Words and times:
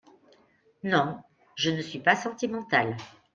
Non, 0.83 1.21
je 1.53 1.69
ne 1.69 1.81
suis 1.83 1.99
pas 1.99 2.15
sentimental. 2.15 2.95